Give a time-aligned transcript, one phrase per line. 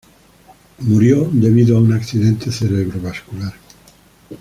[0.79, 3.53] Murió debido a un accidente cerebrovascular.